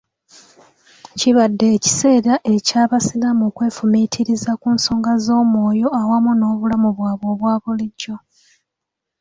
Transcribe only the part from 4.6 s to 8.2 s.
ku nsonga z'omwoyo awamu n'obulamu bwabwe obwabulijjo